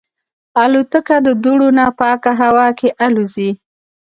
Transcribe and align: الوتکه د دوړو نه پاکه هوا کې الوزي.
الوتکه 0.63 1.17
د 1.25 1.27
دوړو 1.43 1.67
نه 1.77 1.85
پاکه 1.99 2.31
هوا 2.41 2.67
کې 2.79 2.89
الوزي. 3.05 3.49